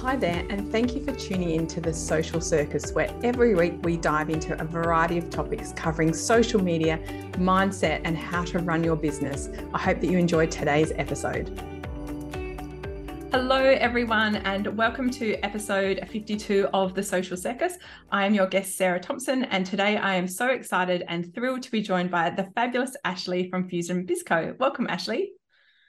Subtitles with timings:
[0.00, 3.78] Hi there, and thank you for tuning in to the Social Circus, where every week
[3.82, 6.98] we dive into a variety of topics covering social media,
[7.38, 9.48] mindset, and how to run your business.
[9.72, 11.48] I hope that you enjoyed today's episode.
[13.32, 17.78] Hello, everyone, and welcome to episode 52 of the Social Circus.
[18.12, 21.70] I am your guest, Sarah Thompson, and today I am so excited and thrilled to
[21.70, 24.54] be joined by the fabulous Ashley from Fusion Biz Co.
[24.60, 25.32] Welcome, Ashley.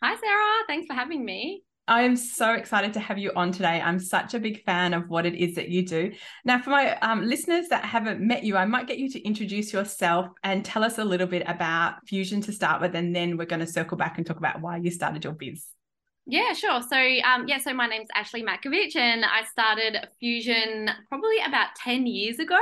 [0.02, 0.66] Hi, Sarah.
[0.66, 1.64] Thanks for having me.
[1.88, 3.82] I am so excited to have you on today.
[3.82, 6.12] I'm such a big fan of what it is that you do.
[6.44, 9.72] Now, for my um, listeners that haven't met you, I might get you to introduce
[9.72, 13.46] yourself and tell us a little bit about Fusion to start with, and then we're
[13.46, 15.66] going to circle back and talk about why you started your biz.
[16.26, 16.82] Yeah, sure.
[16.82, 22.06] So, um, yeah, so my name's Ashley Matkovic, and I started Fusion probably about 10
[22.06, 22.60] years ago.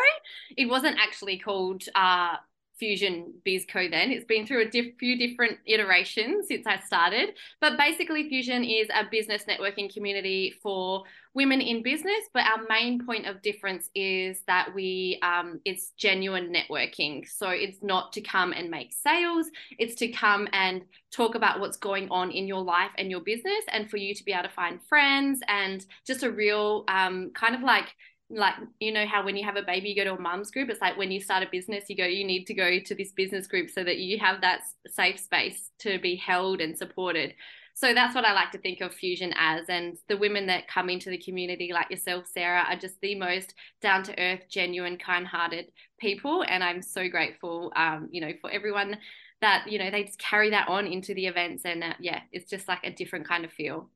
[0.56, 2.36] It wasn't actually called uh,
[2.78, 4.12] Fusion Biz Co then.
[4.12, 7.36] It's been through a diff- few different iterations since I started.
[7.62, 11.04] But basically, Fusion is a business networking community for
[11.34, 12.30] women in business.
[12.34, 17.28] But our main point of difference is that we um, it's genuine networking.
[17.28, 19.48] So it's not to come and make sales.
[19.78, 23.64] It's to come and talk about what's going on in your life and your business,
[23.70, 27.56] and for you to be able to find friends and just a real um, kind
[27.56, 27.96] of like
[28.30, 30.70] like you know how when you have a baby you go to a mum's group?
[30.70, 33.12] It's like when you start a business you go you need to go to this
[33.12, 37.34] business group so that you have that safe space to be held and supported.
[37.78, 40.90] So that's what i like to think of fusion as and the women that come
[40.90, 45.28] into the community like yourself sarah are just the most down to earth genuine kind
[45.28, 45.66] hearted
[46.00, 48.98] people and i'm so grateful um, you know for everyone
[49.42, 52.50] that you know they just carry that on into the events and uh, yeah it's
[52.50, 53.90] just like a different kind of feel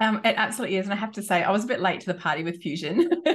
[0.00, 0.86] um, it absolutely is.
[0.86, 3.10] And I have to say, I was a bit late to the party with Fusion.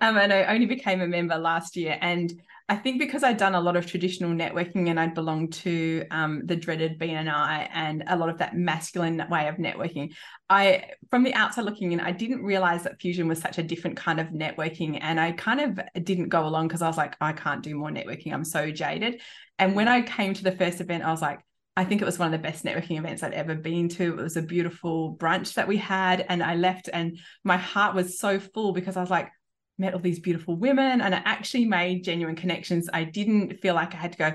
[0.00, 1.96] um, and I only became a member last year.
[2.00, 2.32] And
[2.68, 6.42] I think because I'd done a lot of traditional networking and I'd belonged to um,
[6.44, 10.14] the dreaded BNI and a lot of that masculine way of networking,
[10.50, 13.96] I, from the outside looking in, I didn't realize that Fusion was such a different
[13.96, 14.98] kind of networking.
[15.00, 17.90] And I kind of didn't go along because I was like, I can't do more
[17.90, 18.32] networking.
[18.32, 19.20] I'm so jaded.
[19.58, 21.40] And when I came to the first event, I was like,
[21.76, 24.18] I think it was one of the best networking events I'd ever been to.
[24.18, 26.24] It was a beautiful brunch that we had.
[26.28, 29.30] And I left and my heart was so full because I was like,
[29.76, 32.88] met all these beautiful women and I actually made genuine connections.
[32.92, 34.32] I didn't feel like I had to go,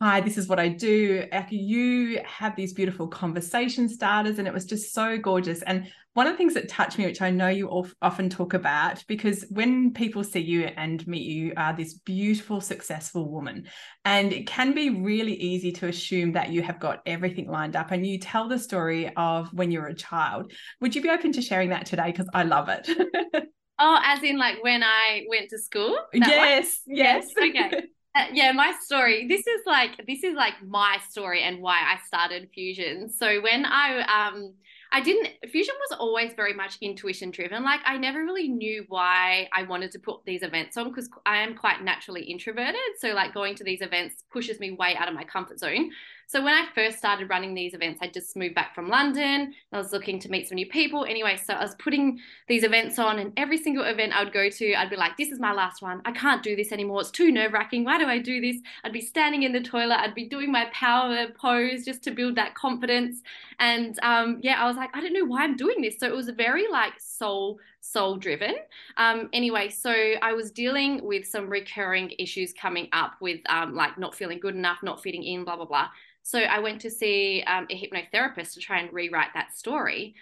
[0.00, 1.24] hi, this is what I do.
[1.50, 5.62] You have these beautiful conversation starters, and it was just so gorgeous.
[5.62, 7.68] And one of the things that touched me, which I know you
[8.00, 13.30] often talk about, because when people see you and meet you, are this beautiful, successful
[13.30, 13.66] woman.
[14.06, 17.90] And it can be really easy to assume that you have got everything lined up.
[17.90, 20.52] And you tell the story of when you were a child.
[20.80, 22.12] Would you be open to sharing that today?
[22.12, 22.88] Because I love it.
[23.78, 25.98] oh, as in like when I went to school?
[26.14, 27.50] Yes, yes, yes.
[27.50, 27.82] Okay.
[28.16, 29.28] Uh, yeah, my story.
[29.28, 33.10] This is like this is like my story and why I started Fusion.
[33.10, 34.54] So when I um
[34.92, 37.64] I didn't Fusion was always very much intuition driven.
[37.64, 41.38] Like I never really knew why I wanted to put these events on because I
[41.38, 42.76] am quite naturally introverted.
[42.98, 45.90] So like going to these events pushes me way out of my comfort zone.
[46.28, 49.54] So when I first started running these events, I just moved back from London.
[49.72, 51.04] I was looking to meet some new people.
[51.04, 52.18] Anyway, so I was putting
[52.48, 55.28] these events on, and every single event I would go to, I'd be like, this
[55.28, 56.02] is my last one.
[56.04, 57.00] I can't do this anymore.
[57.00, 57.84] It's too nerve wracking.
[57.84, 58.56] Why do I do this?
[58.82, 60.00] I'd be standing in the toilet.
[60.00, 63.22] I'd be doing my power pose just to build that confidence.
[63.60, 65.96] And um, yeah, I was like, I don't know why I'm doing this.
[65.98, 68.54] So it was very like soul soul driven.
[68.96, 73.98] Um, anyway, so I was dealing with some recurring issues coming up with um, like
[73.98, 75.88] not feeling good enough, not fitting in, blah, blah, blah.
[76.22, 80.16] So I went to see um, a hypnotherapist to try and rewrite that story.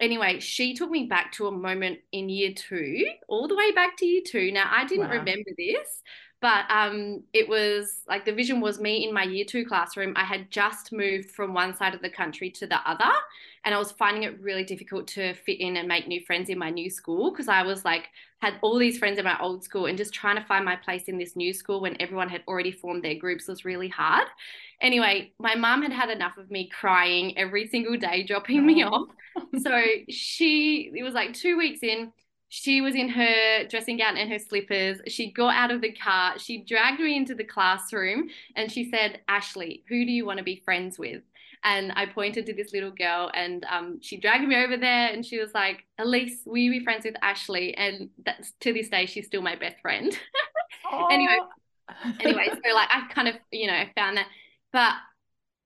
[0.00, 3.96] Anyway, she took me back to a moment in year two, all the way back
[3.98, 4.50] to year two.
[4.50, 5.18] Now, I didn't wow.
[5.18, 6.02] remember this,
[6.40, 10.12] but um, it was like the vision was me in my year two classroom.
[10.16, 13.12] I had just moved from one side of the country to the other,
[13.64, 16.58] and I was finding it really difficult to fit in and make new friends in
[16.58, 18.08] my new school because I was like
[18.40, 21.04] had all these friends in my old school and just trying to find my place
[21.04, 24.26] in this new school when everyone had already formed their groups was really hard.
[24.80, 29.08] Anyway, my mom had had enough of me crying every single day, dropping me off.
[29.62, 32.12] so she, it was like two weeks in,
[32.48, 35.00] she was in her dressing gown and her slippers.
[35.08, 36.38] She got out of the car.
[36.38, 40.44] She dragged me into the classroom and she said, Ashley, who do you want to
[40.44, 41.22] be friends with?
[41.64, 45.24] And I pointed to this little girl and um, she dragged me over there and
[45.24, 47.74] she was like, Elise, will you be friends with Ashley?
[47.76, 50.16] And that's, to this day, she's still my best friend.
[51.10, 51.38] anyway,
[52.20, 54.26] anyway, so like I kind of, you know, found that
[54.74, 54.94] but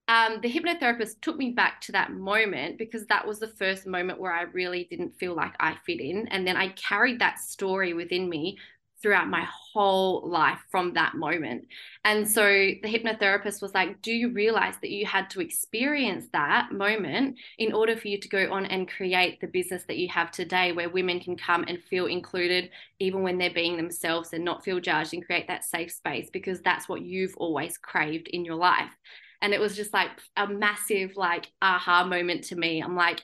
[0.09, 4.19] um, the hypnotherapist took me back to that moment because that was the first moment
[4.19, 6.27] where I really didn't feel like I fit in.
[6.29, 8.57] And then I carried that story within me
[9.01, 11.67] throughout my whole life from that moment.
[12.05, 16.73] And so the hypnotherapist was like, Do you realize that you had to experience that
[16.73, 20.31] moment in order for you to go on and create the business that you have
[20.31, 24.65] today, where women can come and feel included, even when they're being themselves and not
[24.65, 26.29] feel judged and create that safe space?
[26.33, 28.91] Because that's what you've always craved in your life.
[29.41, 32.83] And it was just like a massive, like, aha moment to me.
[32.83, 33.23] I'm like,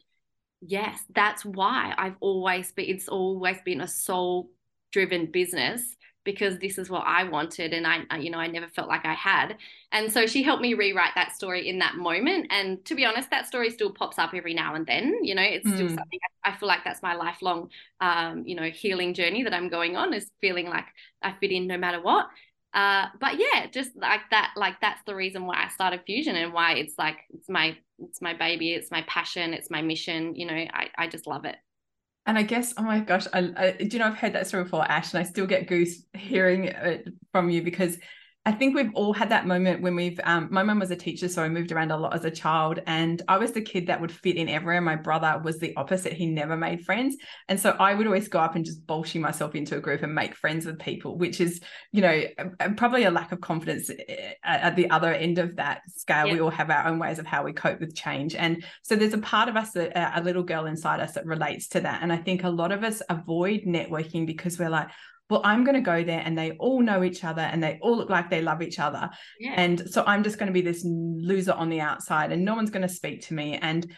[0.61, 4.51] yes, that's why I've always been, it's always been a soul
[4.93, 8.89] driven business because this is what I wanted and I you know I never felt
[8.89, 9.57] like I had
[9.93, 13.31] and so she helped me rewrite that story in that moment and to be honest
[13.31, 15.75] that story still pops up every now and then you know it's mm.
[15.75, 17.71] still something I feel like that's my lifelong
[18.01, 20.87] um, you know healing journey that I'm going on is feeling like
[21.23, 22.27] I fit in no matter what
[22.75, 26.53] uh, but yeah just like that like that's the reason why I started fusion and
[26.53, 30.47] why it's like it's my it's my baby it's my passion it's my mission you
[30.47, 31.57] know I, I just love it.
[32.27, 34.65] And I guess, oh my gosh, I, I, do you know I've heard that story
[34.65, 37.99] before, Ash, and I still get goose hearing it from you because
[38.47, 40.21] I think we've all had that moment when we've.
[40.23, 42.79] Um, my mum was a teacher, so I moved around a lot as a child,
[42.87, 44.83] and I was the kid that would fit in everywhere.
[44.83, 47.17] My brother was the opposite; he never made friends,
[47.49, 50.15] and so I would always go up and just bullshit myself into a group and
[50.15, 51.61] make friends with people, which is,
[51.91, 52.23] you know,
[52.77, 56.27] probably a lack of confidence eh, at the other end of that scale.
[56.27, 56.35] Yeah.
[56.35, 59.15] We all have our own ways of how we cope with change, and so there's
[59.15, 62.03] a part of us, that, a little girl inside us, that relates to that.
[62.03, 64.89] And I think a lot of us avoid networking because we're like,
[65.31, 67.97] well, I'm going to go there and they all know each other and they all
[67.97, 69.09] look like they love each other.
[69.41, 69.55] Yeah.
[69.57, 72.71] And so I'm just going to be this loser on the outside and no one's
[72.71, 73.57] going to speak to me.
[73.57, 73.91] And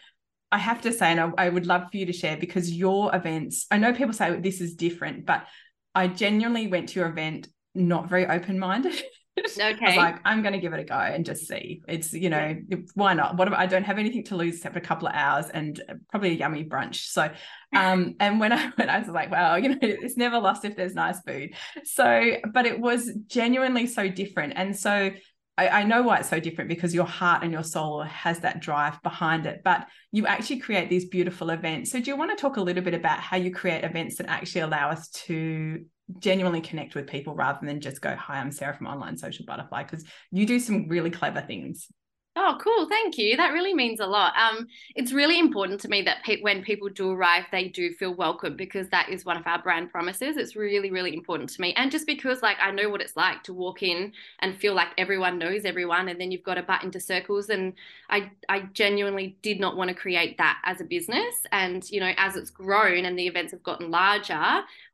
[0.52, 3.14] I have to say, and I, I would love for you to share because your
[3.14, 5.46] events, I know people say this is different, but
[5.94, 8.94] I genuinely went to your event not very open minded.
[9.38, 9.84] Okay.
[9.84, 11.82] I was like, I'm going to give it a go and just see.
[11.86, 12.56] It's, you know,
[12.94, 13.36] why not?
[13.36, 15.80] What I don't have anything to lose except a couple of hours and
[16.10, 16.96] probably a yummy brunch.
[17.06, 17.30] So,
[17.74, 20.76] um, and when I went, I was like, well, you know, it's never lost if
[20.76, 21.54] there's nice food.
[21.84, 24.54] So, but it was genuinely so different.
[24.56, 25.10] And so
[25.58, 28.60] I, I know why it's so different because your heart and your soul has that
[28.60, 31.90] drive behind it, but you actually create these beautiful events.
[31.90, 34.28] So, do you want to talk a little bit about how you create events that
[34.28, 35.84] actually allow us to
[36.18, 39.84] genuinely connect with people rather than just go, Hi, I'm Sarah from Online Social Butterfly,
[39.84, 41.88] because you do some really clever things.
[42.38, 42.86] Oh, cool.
[42.86, 43.34] Thank you.
[43.38, 44.34] That really means a lot.
[44.36, 48.12] Um, it's really important to me that pe- when people do arrive, they do feel
[48.14, 50.36] welcome because that is one of our brand promises.
[50.36, 51.72] It's really, really important to me.
[51.78, 54.88] And just because, like, I know what it's like to walk in and feel like
[54.98, 57.48] everyone knows everyone, and then you've got to butt into circles.
[57.48, 57.72] And
[58.10, 61.34] I, I genuinely did not want to create that as a business.
[61.52, 64.34] And, you know, as it's grown and the events have gotten larger,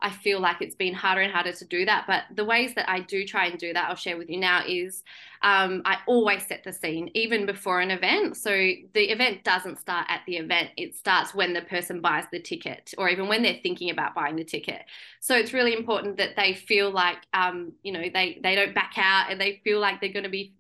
[0.01, 2.05] I feel like it's been harder and harder to do that.
[2.07, 4.63] But the ways that I do try and do that, I'll share with you now,
[4.65, 5.03] is
[5.43, 8.37] um, I always set the scene, even before an event.
[8.37, 12.41] So the event doesn't start at the event, it starts when the person buys the
[12.41, 14.83] ticket or even when they're thinking about buying the ticket.
[15.21, 18.95] So it's really important that they feel like, um, you know, they, they don't back
[18.97, 20.55] out and they feel like they're going to be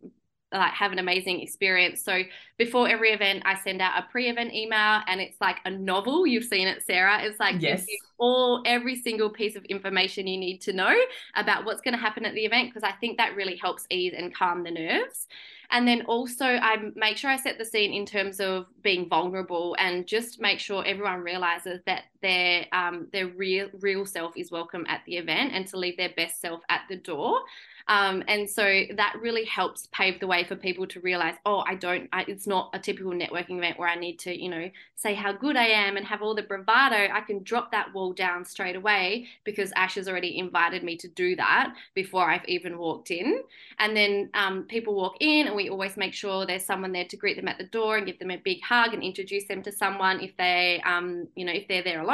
[0.52, 2.02] like have an amazing experience.
[2.02, 2.22] So
[2.58, 6.26] before every event, I send out a pre-event email, and it's like a novel.
[6.26, 7.22] You've seen it, Sarah.
[7.22, 7.86] It's like yes.
[8.18, 10.94] all every single piece of information you need to know
[11.34, 14.14] about what's going to happen at the event because I think that really helps ease
[14.16, 15.26] and calm the nerves.
[15.72, 19.74] And then also, I make sure I set the scene in terms of being vulnerable
[19.78, 24.84] and just make sure everyone realizes that their um, their real real self is welcome
[24.88, 27.40] at the event and to leave their best self at the door.
[27.88, 28.62] Um, and so
[28.96, 32.46] that really helps pave the way for people to realize, oh, I don't, I, it's
[32.46, 35.64] not a typical networking event where I need to, you know, say how good I
[35.64, 37.08] am and have all the bravado.
[37.12, 41.08] I can drop that wall down straight away because Ash has already invited me to
[41.08, 43.42] do that before I've even walked in.
[43.78, 47.16] And then um, people walk in, and we always make sure there's someone there to
[47.16, 49.72] greet them at the door and give them a big hug and introduce them to
[49.72, 52.11] someone if they, um, you know, if they're there alone.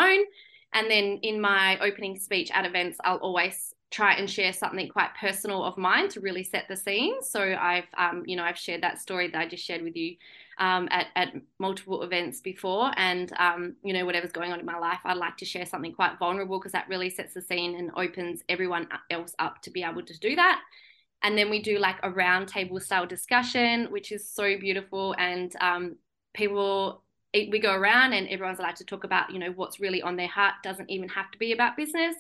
[0.73, 5.09] And then in my opening speech at events, I'll always try and share something quite
[5.19, 7.23] personal of mine to really set the scene.
[7.23, 10.17] So I've, um, you know, I've shared that story that I just shared with you
[10.59, 12.91] um, at, at multiple events before.
[12.97, 15.95] And, um, you know, whatever's going on in my life, I'd like to share something
[15.95, 19.83] quite vulnerable because that really sets the scene and opens everyone else up to be
[19.83, 20.61] able to do that.
[21.23, 25.15] And then we do like a roundtable style discussion, which is so beautiful.
[25.19, 25.97] And um,
[27.35, 30.29] we go around and everyone's allowed to talk about you know what's really on their
[30.29, 32.17] heart doesn't even have to be about business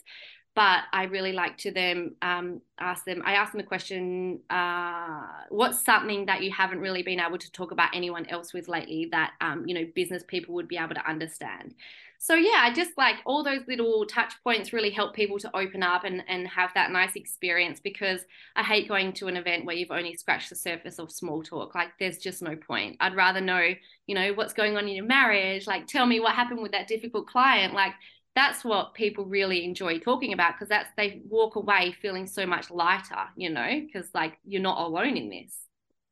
[0.54, 3.22] but I really like to them um, ask them.
[3.24, 7.52] I ask them a question: uh, What's something that you haven't really been able to
[7.52, 10.94] talk about anyone else with lately that um, you know business people would be able
[10.94, 11.74] to understand?
[12.20, 15.84] So yeah, I just like all those little touch points really help people to open
[15.84, 18.22] up and and have that nice experience because
[18.56, 21.76] I hate going to an event where you've only scratched the surface of small talk.
[21.76, 22.96] Like there's just no point.
[22.98, 23.72] I'd rather know,
[24.08, 25.68] you know, what's going on in your marriage.
[25.68, 27.72] Like tell me what happened with that difficult client.
[27.72, 27.92] Like
[28.38, 32.70] that's what people really enjoy talking about because that's they walk away feeling so much
[32.70, 35.54] lighter you know because like you're not alone in this.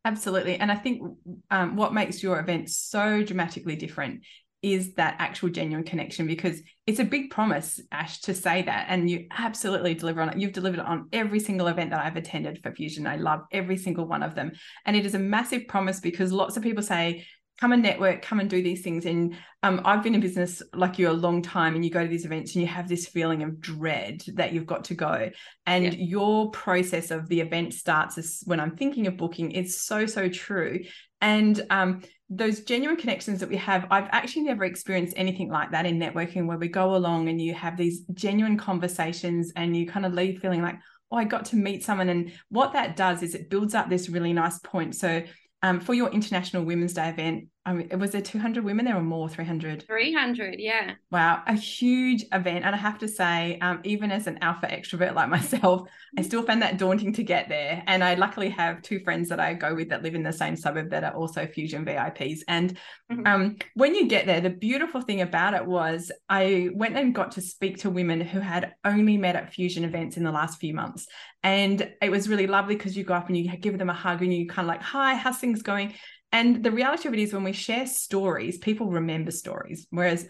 [0.05, 0.57] Absolutely.
[0.57, 1.03] And i think
[1.51, 4.23] um, what makes your event so dramatically different
[4.63, 9.09] is that actual genuine connection because it's a big promise ash to say that and
[9.09, 10.39] you absolutely deliver on it.
[10.39, 13.07] You've delivered on every single event that i've attended for fusion.
[13.07, 14.53] I love every single one of them.
[14.85, 17.27] And it is a massive promise because lots of people say
[17.61, 19.07] come and network, come and do these things.
[19.07, 22.09] And um, I've been in business like you a long time, and you go to
[22.09, 25.31] these events and you have this feeling of dread that you've got to go.
[25.67, 25.93] And yeah.
[25.93, 30.29] your process of the event starts as when I'm thinking of booking is so, so
[30.29, 30.81] true.
[31.21, 35.87] And um, those genuine connections that we have, I've actually never experienced anything like that
[35.87, 40.05] in networking where we go along and you have these genuine conversations and you kind
[40.05, 40.77] of leave feeling like,
[41.11, 42.09] oh, I got to meet someone.
[42.09, 44.95] And what that does is it builds up this really nice point.
[44.97, 45.23] So
[45.67, 49.29] um, for your International Women's Day event, um, was there 200 women there or more
[49.29, 50.93] 300 300 yeah.
[51.11, 52.65] Wow a huge event.
[52.65, 56.43] And i have to say um, even as an alpha extrovert like myself i still
[56.43, 57.83] found that daunting to get there.
[57.87, 60.57] And i luckily have two friends that i go with that live in the same
[60.57, 62.79] suburb that are also fusion vips and
[63.11, 63.27] mm-hmm.
[63.27, 67.33] um, when you get there the beautiful thing about it was i went and got
[67.33, 70.75] to speak to women who had only met at fusion events in the last few
[70.75, 71.07] months.
[71.43, 74.23] And it was really lovely because you go up and you give them a hug
[74.23, 75.95] and you kind of like hi how's things going
[76.37, 79.87] and the reality of it is, when we share stories, people remember stories.
[79.89, 80.29] Whereas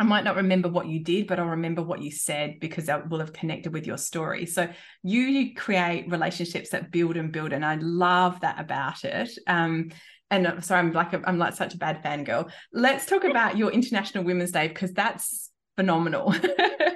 [0.00, 2.96] I might not remember what you did, but I'll remember what you said because I
[2.96, 4.44] will have connected with your story.
[4.44, 4.68] So
[5.04, 9.30] you, you create relationships that build and build, and I love that about it.
[9.46, 9.92] Um,
[10.32, 12.50] and uh, sorry, I'm like a, I'm like such a bad fangirl.
[12.72, 16.34] Let's talk about your International Women's Day because that's phenomenal.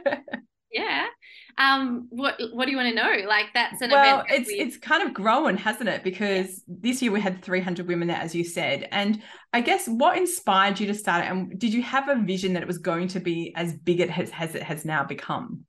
[0.72, 1.06] yeah
[1.58, 3.92] um what what do you want to know like that's an event.
[3.92, 4.54] well, event it's we...
[4.54, 6.76] it's kind of grown hasn't it because yeah.
[6.80, 9.20] this year we had 300 women there as you said and
[9.52, 12.62] i guess what inspired you to start it and did you have a vision that
[12.62, 15.64] it was going to be as big it has as it has now become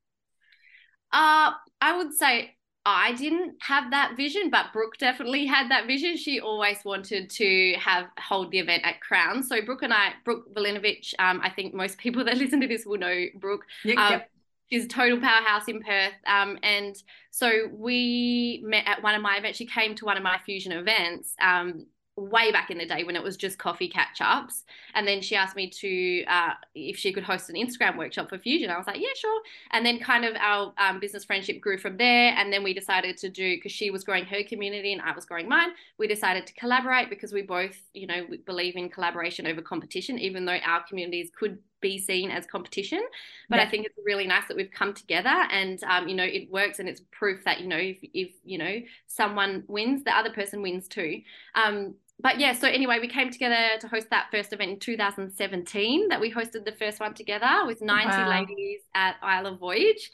[1.12, 2.55] uh i would say
[2.86, 6.15] I didn't have that vision, but Brooke definitely had that vision.
[6.15, 9.43] She always wanted to have hold the event at Crown.
[9.43, 12.86] So Brooke and I, Brooke Vulinovich, um, I think most people that listen to this
[12.86, 13.65] will know Brooke.
[13.84, 14.29] Yep, um, yep
[14.72, 16.14] she's a total powerhouse in Perth.
[16.26, 16.96] Um, and
[17.32, 19.58] so we met at one of my events.
[19.58, 21.36] She came to one of my fusion events.
[21.42, 21.86] Um,
[22.20, 24.66] way back in the day when it was just coffee catch ups.
[24.94, 28.38] And then she asked me to, uh, if she could host an Instagram workshop for
[28.38, 28.70] Fusion.
[28.70, 29.42] I was like, yeah, sure.
[29.72, 32.34] And then kind of our um, business friendship grew from there.
[32.38, 35.26] And then we decided to do, because she was growing her community and I was
[35.26, 39.62] growing mine, we decided to collaborate because we both, you know, believe in collaboration over
[39.62, 43.02] competition, even though our communities could be seen as competition.
[43.50, 43.64] But yeah.
[43.64, 46.80] I think it's really nice that we've come together and, um, you know, it works
[46.80, 50.62] and it's proof that, you know, if, if, you know, someone wins, the other person
[50.62, 51.22] wins too.
[51.56, 56.10] Um, but yeah, so anyway, we came together to host that first event in 2017
[56.10, 58.30] that we hosted the first one together with 90 wow.
[58.30, 60.12] ladies at Isle of Voyage.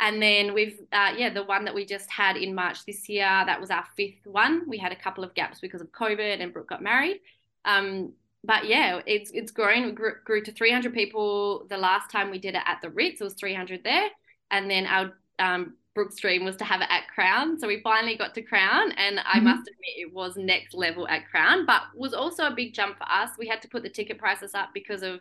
[0.00, 3.24] And then we've, uh, yeah, the one that we just had in March this year,
[3.24, 4.68] that was our fifth one.
[4.68, 7.20] We had a couple of gaps because of COVID and Brooke got married.
[7.64, 8.12] Um,
[8.44, 9.86] but yeah, it's it's grown.
[9.86, 11.66] We grew, grew, to 300 people.
[11.68, 14.08] The last time we did it at the Ritz, it was 300 there.
[14.50, 17.58] And then our um, Brooke's dream was to have it at Crown.
[17.58, 19.44] So we finally got to Crown, and I mm-hmm.
[19.44, 23.10] must admit it was next level at Crown, but was also a big jump for
[23.10, 23.30] us.
[23.38, 25.20] We had to put the ticket prices up because of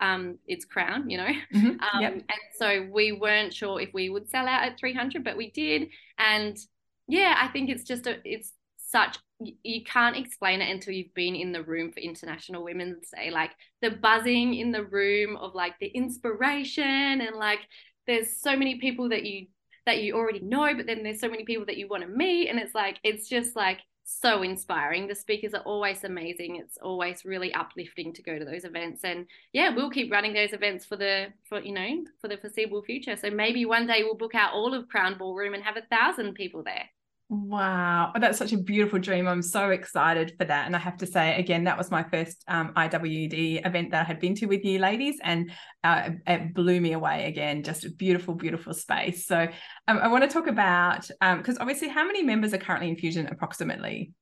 [0.00, 1.32] um, its Crown, you know.
[1.54, 1.80] Mm-hmm.
[1.80, 2.12] Um, yep.
[2.12, 5.88] And so we weren't sure if we would sell out at 300, but we did.
[6.18, 6.58] And
[7.06, 8.52] yeah, I think it's just a, it's
[8.90, 13.30] such you can't explain it until you've been in the room for International Women's Day.
[13.30, 17.60] Like the buzzing in the room of like the inspiration and like
[18.06, 19.46] there's so many people that you
[19.86, 22.48] that you already know, but then there's so many people that you want to meet.
[22.48, 25.06] And it's like, it's just like so inspiring.
[25.06, 26.56] The speakers are always amazing.
[26.56, 29.02] It's always really uplifting to go to those events.
[29.04, 32.82] And yeah, we'll keep running those events for the for you know, for the foreseeable
[32.82, 33.16] future.
[33.16, 36.34] So maybe one day we'll book out all of Crown Ballroom and have a thousand
[36.34, 36.90] people there.
[37.30, 39.28] Wow, oh, that's such a beautiful dream.
[39.28, 40.64] I'm so excited for that.
[40.64, 44.04] And I have to say, again, that was my first um, IWD event that I
[44.04, 45.52] had been to with you ladies, and
[45.84, 47.62] uh, it blew me away again.
[47.62, 49.26] Just a beautiful, beautiful space.
[49.26, 49.46] So
[49.88, 52.96] um, I want to talk about, because um, obviously, how many members are currently in
[52.96, 54.12] Fusion approximately?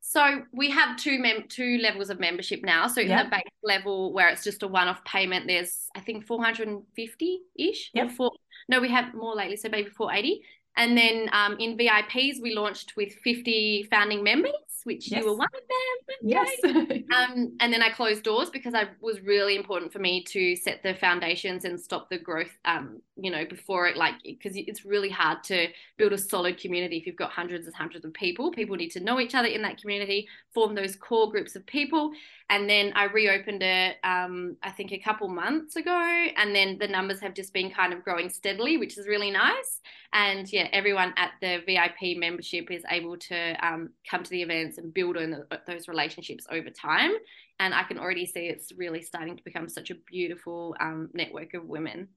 [0.00, 2.86] So we have two mem- two levels of membership now.
[2.86, 3.26] So in yep.
[3.26, 7.90] the base level where it's just a one-off payment, there's I think 450 ish.
[7.92, 8.10] Yep.
[8.12, 8.30] Four,
[8.68, 10.42] no, we have more lately, so maybe 480.
[10.76, 14.52] And then um, in VIPs, we launched with 50 founding members,
[14.84, 15.22] which yes.
[15.22, 16.16] you were one of them.
[16.22, 16.50] Yes.
[16.64, 20.82] um, and then I closed doors because I was really important for me to set
[20.82, 25.08] the foundations and stop the growth, um, you know, before it, like, because it's really
[25.08, 28.50] hard to build a solid community if you've got hundreds and hundreds of people.
[28.50, 32.10] People need to know each other in that community, form those core groups of people.
[32.50, 36.26] And then I reopened it, um, I think a couple months ago.
[36.36, 39.80] And then the numbers have just been kind of growing steadily, which is really nice.
[40.12, 44.78] And yeah, everyone at the VIP membership is able to um, come to the events
[44.78, 47.12] and build on the, those relationships over time.
[47.60, 51.54] And I can already see it's really starting to become such a beautiful um, network
[51.54, 52.08] of women.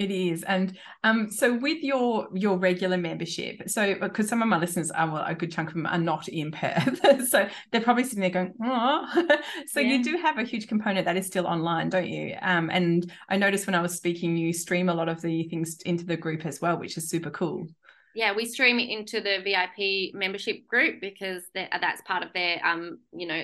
[0.00, 4.56] It is, and um, so with your your regular membership, so because some of my
[4.56, 8.04] listeners are well, a good chunk of them are not in Perth, so they're probably
[8.04, 9.06] sitting there going, "Oh,"
[9.66, 9.92] so yeah.
[9.92, 12.34] you do have a huge component that is still online, don't you?
[12.40, 15.76] Um, and I noticed when I was speaking, you stream a lot of the things
[15.84, 17.66] into the group as well, which is super cool.
[18.14, 23.00] Yeah, we stream it into the VIP membership group because that's part of their, um,
[23.12, 23.42] you know,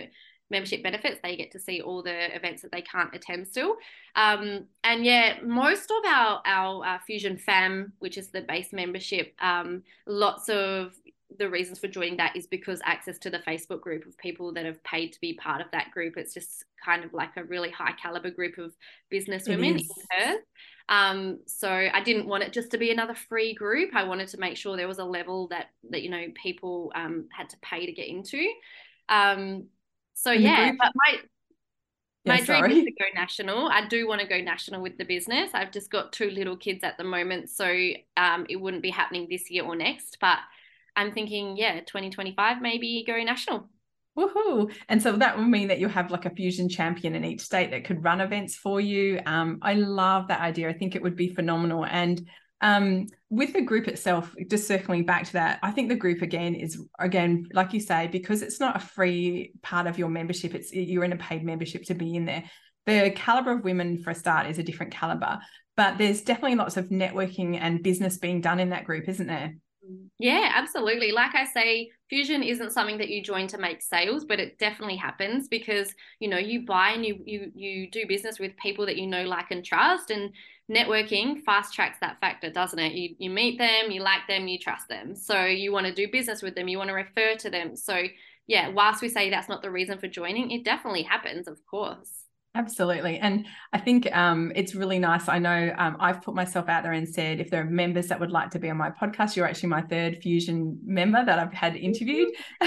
[0.50, 1.18] membership benefits.
[1.22, 3.76] They get to see all the events that they can't attend still.
[4.14, 9.34] Um, and yeah, most of our, our uh, Fusion Fam, which is the base membership,
[9.40, 10.94] um, lots of
[11.38, 14.64] the reasons for joining that is because access to the Facebook group of people that
[14.64, 16.16] have paid to be part of that group.
[16.16, 18.72] It's just kind of like a really high caliber group of
[19.10, 20.40] business women in Perth.
[20.88, 23.90] Um, so I didn't want it just to be another free group.
[23.94, 27.28] I wanted to make sure there was a level that that you know people um,
[27.36, 28.46] had to pay to get into.
[29.08, 29.66] Um,
[30.16, 31.18] so yeah, but my
[32.26, 33.68] my dream is to go national.
[33.68, 35.50] I do want to go national with the business.
[35.52, 37.66] I've just got two little kids at the moment, so
[38.16, 40.16] um, it wouldn't be happening this year or next.
[40.20, 40.38] But
[40.96, 43.68] I'm thinking, yeah, 2025 maybe go national.
[44.18, 44.74] Woohoo!
[44.88, 47.70] And so that would mean that you have like a fusion champion in each state
[47.72, 49.20] that could run events for you.
[49.26, 50.70] Um, I love that idea.
[50.70, 51.84] I think it would be phenomenal.
[51.84, 52.26] And
[52.60, 56.54] um, with the group itself, just circling back to that, I think the group again
[56.54, 60.72] is again, like you say, because it's not a free part of your membership, it's
[60.72, 62.44] you're in a paid membership to be in there.
[62.86, 65.38] The caliber of women for a start is a different caliber,
[65.76, 69.54] but there's definitely lots of networking and business being done in that group, isn't there?
[70.18, 71.12] Yeah, absolutely.
[71.12, 74.96] Like I say, fusion isn't something that you join to make sales, but it definitely
[74.96, 78.96] happens because you know you buy and you you you do business with people that
[78.96, 80.32] you know, like, and trust, and
[80.70, 82.92] networking fast tracks that factor, doesn't it?
[82.92, 86.10] You you meet them, you like them, you trust them, so you want to do
[86.10, 87.76] business with them, you want to refer to them.
[87.76, 88.04] So
[88.46, 92.25] yeah, whilst we say that's not the reason for joining, it definitely happens, of course.
[92.56, 93.18] Absolutely.
[93.18, 95.28] And I think um, it's really nice.
[95.28, 98.18] I know um, I've put myself out there and said if there are members that
[98.18, 101.52] would like to be on my podcast, you're actually my third Fusion member that I've
[101.52, 102.30] had interviewed.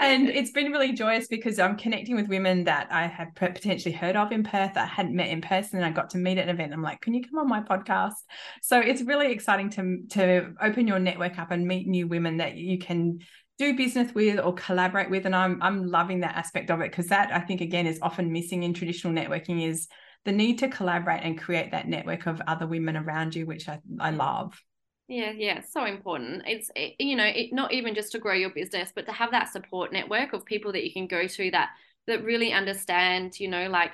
[0.00, 4.16] and it's been really joyous because I'm connecting with women that I have potentially heard
[4.16, 5.78] of in Perth that I hadn't met in person.
[5.78, 6.72] And I got to meet at an event.
[6.72, 8.14] I'm like, can you come on my podcast?
[8.62, 12.56] So it's really exciting to, to open your network up and meet new women that
[12.56, 13.20] you can
[13.58, 17.08] do business with or collaborate with and i'm i'm loving that aspect of it because
[17.08, 19.88] that i think again is often missing in traditional networking is
[20.24, 23.80] the need to collaborate and create that network of other women around you which i,
[24.00, 24.60] I love.
[25.08, 26.42] Yeah yeah so important.
[26.46, 29.30] It's it, you know it, not even just to grow your business but to have
[29.30, 31.70] that support network of people that you can go to that
[32.06, 33.92] that really understand you know like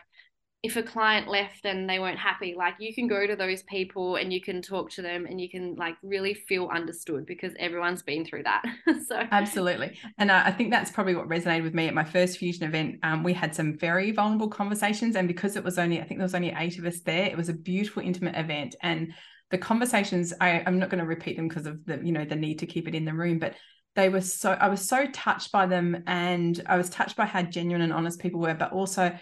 [0.64, 2.54] if a client left and they weren't happy.
[2.56, 5.50] Like you can go to those people and you can talk to them and you
[5.50, 8.64] can like really feel understood because everyone's been through that.
[9.06, 9.98] So absolutely.
[10.16, 13.00] And i think that's probably what resonated with me at my first fusion event.
[13.02, 16.24] Um, we had some very vulnerable conversations and because it was only i think there
[16.24, 18.74] was only eight of us there it was a beautiful intimate event.
[18.82, 19.12] And
[19.50, 22.36] the conversations I, i'm not going to repeat them because of the you know the
[22.36, 23.54] need to keep it in the room but
[23.94, 27.42] they were so i was so touched by them and i was touched by how
[27.42, 29.12] genuine and honest people were but also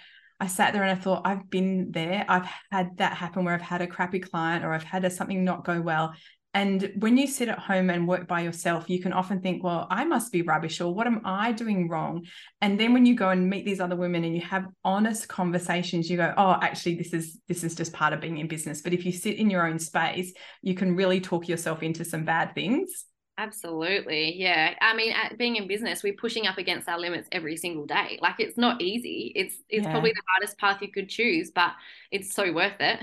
[0.42, 2.24] I sat there and I thought, I've been there.
[2.28, 5.44] I've had that happen where I've had a crappy client or I've had a, something
[5.44, 6.14] not go well.
[6.52, 9.87] And when you sit at home and work by yourself, you can often think, well,
[9.88, 12.26] I must be rubbish or what am I doing wrong?
[12.61, 16.11] And then when you go and meet these other women and you have honest conversations,
[16.11, 18.83] you go, oh, actually, this is this is just part of being in business.
[18.83, 22.24] But if you sit in your own space, you can really talk yourself into some
[22.24, 23.05] bad things.
[23.38, 24.35] Absolutely.
[24.37, 24.75] Yeah.
[24.81, 28.18] I mean, being in business, we're pushing up against our limits every single day.
[28.21, 29.33] Like it's not easy.
[29.35, 29.90] It's it's yeah.
[29.90, 31.73] probably the hardest path you could choose, but
[32.11, 33.01] it's so worth it.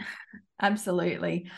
[0.62, 1.50] Absolutely.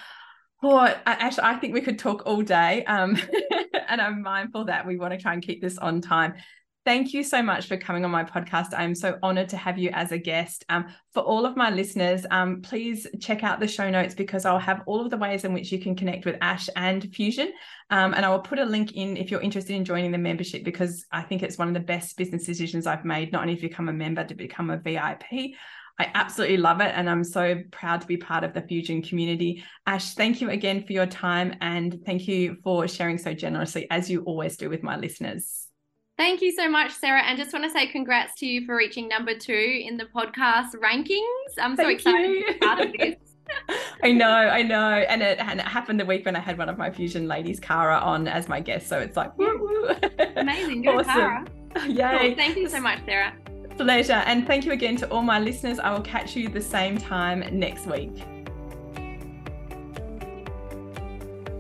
[0.63, 2.85] Oh, Ash, I think we could talk all day.
[2.85, 3.17] Um,
[3.89, 6.35] and I'm mindful that we want to try and keep this on time.
[6.83, 8.69] Thank you so much for coming on my podcast.
[8.75, 10.65] I'm so honored to have you as a guest.
[10.67, 14.57] Um, for all of my listeners, um, please check out the show notes because I'll
[14.57, 17.53] have all of the ways in which you can connect with Ash and Fusion.
[17.91, 20.63] Um, and I will put a link in if you're interested in joining the membership
[20.63, 23.61] because I think it's one of the best business decisions I've made, not only to
[23.61, 25.53] become a member, to become a VIP.
[25.99, 26.93] I absolutely love it.
[26.95, 29.63] And I'm so proud to be part of the Fusion community.
[29.85, 31.57] Ash, thank you again for your time.
[31.61, 35.60] And thank you for sharing so generously, as you always do with my listeners.
[36.21, 37.23] Thank you so much, Sarah.
[37.23, 40.75] And just want to say congrats to you for reaching number two in the podcast
[40.75, 41.57] rankings.
[41.59, 42.45] I'm so Thank excited you.
[42.45, 43.15] to be part of this.
[44.03, 44.87] I know, I know.
[44.87, 47.59] And it, and it happened the week when I had one of my Fusion ladies,
[47.59, 48.87] Cara, on as my guest.
[48.87, 49.95] So it's like, woo woo.
[50.35, 50.83] Amazing.
[50.83, 51.07] Good, awesome.
[51.07, 51.45] Cara.
[51.87, 52.27] Yay.
[52.27, 52.35] Cool.
[52.35, 53.33] Thank you so much, Sarah.
[53.75, 54.21] Pleasure.
[54.27, 55.79] And thank you again to all my listeners.
[55.79, 58.21] I will catch you the same time next week.